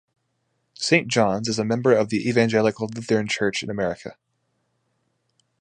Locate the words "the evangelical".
2.09-2.87